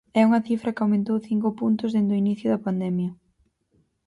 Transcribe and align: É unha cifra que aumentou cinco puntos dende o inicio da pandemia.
É 0.19 0.21
unha 0.29 0.45
cifra 0.47 0.73
que 0.75 0.81
aumentou 0.83 1.25
cinco 1.29 1.49
puntos 1.59 1.91
dende 1.95 2.13
o 2.15 2.21
inicio 2.23 2.47
da 2.51 2.63
pandemia. 2.65 3.11